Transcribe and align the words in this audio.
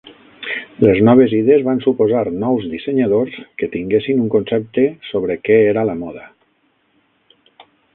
Les 0.85 1.01
noves 1.09 1.35
idees 1.39 1.65
van 1.67 1.81
suposar 1.83 2.23
nous 2.45 2.67
dissenyadors 2.73 3.37
que 3.63 3.71
tinguessin 3.77 4.25
un 4.27 4.35
concepte 4.39 4.89
sobre 5.13 5.41
què 5.47 5.63
era 5.71 5.89
la 5.93 6.01
moda. 6.05 6.29